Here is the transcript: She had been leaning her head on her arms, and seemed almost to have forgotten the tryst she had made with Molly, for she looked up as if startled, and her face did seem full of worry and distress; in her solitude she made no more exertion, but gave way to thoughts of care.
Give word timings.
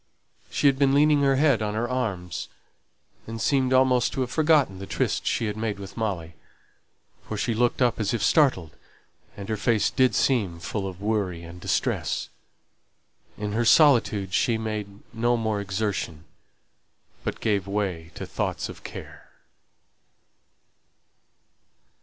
She 0.49 0.65
had 0.65 0.79
been 0.79 0.95
leaning 0.95 1.21
her 1.21 1.35
head 1.35 1.61
on 1.61 1.75
her 1.75 1.87
arms, 1.87 2.47
and 3.27 3.39
seemed 3.39 3.71
almost 3.71 4.11
to 4.13 4.21
have 4.21 4.31
forgotten 4.31 4.79
the 4.79 4.87
tryst 4.87 5.27
she 5.27 5.45
had 5.45 5.55
made 5.55 5.77
with 5.77 5.95
Molly, 5.95 6.33
for 7.27 7.37
she 7.37 7.53
looked 7.53 7.83
up 7.83 7.99
as 7.99 8.11
if 8.11 8.23
startled, 8.23 8.75
and 9.37 9.47
her 9.47 9.57
face 9.57 9.91
did 9.91 10.15
seem 10.15 10.59
full 10.59 10.87
of 10.87 11.01
worry 11.03 11.43
and 11.43 11.61
distress; 11.61 12.29
in 13.37 13.51
her 13.51 13.63
solitude 13.63 14.33
she 14.33 14.57
made 14.57 15.01
no 15.13 15.37
more 15.37 15.61
exertion, 15.61 16.23
but 17.23 17.39
gave 17.39 17.67
way 17.67 18.09
to 18.15 18.25
thoughts 18.25 18.69
of 18.69 18.83
care. 18.83 19.29